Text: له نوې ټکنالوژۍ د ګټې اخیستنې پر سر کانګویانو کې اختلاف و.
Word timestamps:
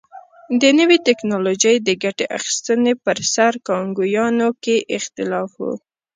له 0.61 0.69
نوې 0.79 0.97
ټکنالوژۍ 1.07 1.75
د 1.81 1.89
ګټې 2.03 2.25
اخیستنې 2.37 2.93
پر 3.03 3.17
سر 3.33 3.53
کانګویانو 3.67 4.49
کې 4.63 4.77
اختلاف 4.97 5.51
و. 5.63 5.63